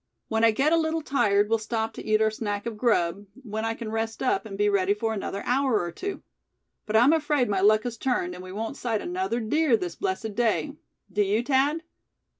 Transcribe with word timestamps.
When 0.29 0.43
I 0.43 0.49
get 0.49 0.73
a 0.73 0.77
little 0.77 1.03
tired, 1.03 1.47
we'll 1.47 1.59
stop 1.59 1.93
to 1.93 2.03
eat 2.03 2.23
our 2.23 2.31
snack 2.31 2.65
of 2.65 2.75
grub, 2.75 3.27
when 3.43 3.63
I 3.65 3.75
can 3.75 3.91
rest 3.91 4.23
up, 4.23 4.47
and 4.47 4.57
be 4.57 4.67
ready 4.67 4.95
for 4.95 5.13
another 5.13 5.43
hour 5.45 5.79
or 5.79 5.91
two. 5.91 6.23
But 6.87 6.95
I'm 6.95 7.13
afraid 7.13 7.47
my 7.47 7.61
luck 7.61 7.83
has 7.83 7.97
turned, 7.97 8.33
and 8.33 8.43
we 8.43 8.51
won't 8.51 8.77
sight 8.77 8.99
another 9.01 9.39
deer 9.39 9.77
this 9.77 9.95
blessed 9.95 10.33
day; 10.33 10.73
do 11.13 11.21
you, 11.21 11.43
Thad?" 11.43 11.83